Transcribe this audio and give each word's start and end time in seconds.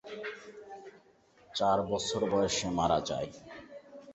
চার 1.49 1.77
বছর 1.89 2.21
বয়সে 2.31 2.67
মারা 2.77 2.99
যায়। 3.09 3.29